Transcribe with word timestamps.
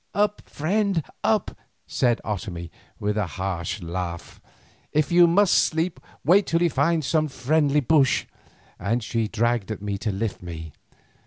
"Up, 0.15 0.41
friend, 0.49 1.03
up!" 1.23 1.55
said 1.85 2.19
Otomie, 2.25 2.71
with 2.99 3.17
a 3.19 3.27
harsh 3.37 3.83
laugh. 3.83 4.41
"If 4.91 5.11
you 5.11 5.27
must 5.27 5.53
sleep, 5.53 5.99
wait 6.25 6.47
till 6.47 6.63
you 6.63 6.71
find 6.71 7.05
some 7.05 7.27
friendly 7.27 7.81
bush," 7.81 8.25
and 8.79 9.03
she 9.03 9.27
dragged 9.27 9.69
at 9.69 9.83
me 9.83 9.99
to 9.99 10.11
lift 10.11 10.41
me. 10.41 10.73